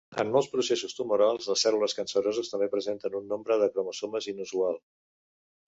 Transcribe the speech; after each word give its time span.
En 0.21 0.29
molts 0.35 0.47
processos 0.53 0.95
tumorals 0.99 1.49
les 1.51 1.65
cèl·lules 1.65 1.95
canceroses 1.99 2.51
també 2.55 2.69
presenten 2.73 3.21
un 3.21 3.29
nombre 3.35 3.61
de 3.65 3.71
cromosomes 3.77 4.33
inusual. 4.35 4.85